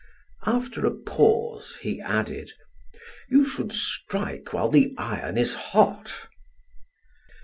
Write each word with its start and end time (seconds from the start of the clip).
After 0.47 0.83
a 0.83 0.95
pause, 0.95 1.75
he 1.79 2.01
added: 2.01 2.53
"You 3.29 3.45
should 3.45 3.71
strike 3.71 4.51
while 4.51 4.69
the 4.69 4.95
iron 4.97 5.37
is 5.37 5.53
hot." 5.53 6.27